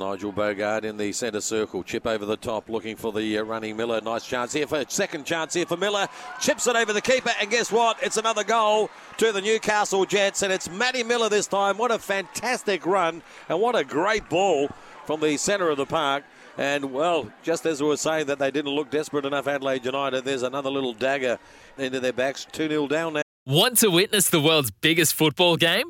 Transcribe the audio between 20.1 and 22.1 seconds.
there's another little dagger into